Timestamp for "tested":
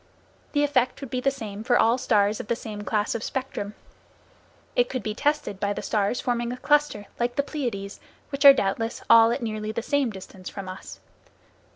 5.13-5.59